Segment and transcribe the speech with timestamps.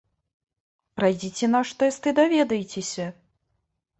[0.99, 3.05] Прайдзіце наш тэст і даведайцеся!